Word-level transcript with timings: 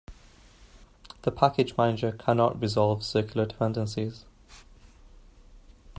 The 1.21 1.29
package 1.31 1.77
manager 1.77 2.11
cannot 2.13 2.59
resolve 2.59 3.03
circular 3.03 3.45
dependencies. 3.45 4.25